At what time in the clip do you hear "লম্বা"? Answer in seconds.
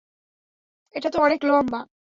1.43-1.79